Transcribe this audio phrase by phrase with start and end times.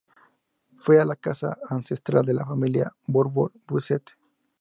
[0.73, 4.01] Fue la casa ancestral de la familia Bourbon-Busset.